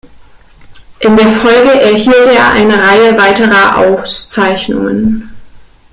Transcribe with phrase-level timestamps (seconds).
[1.01, 5.29] In der Folge erhielt er eine Reihe weiterer Auszeichnungen.